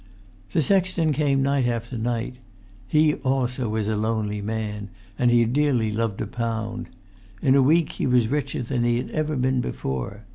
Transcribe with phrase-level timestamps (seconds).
[0.51, 2.37] The sexton came night after night;
[2.87, 4.89] he also was a lonely man;
[5.19, 6.89] and he dearly loved a pound.
[7.39, 10.23] In a week he was richer than he had ever been before.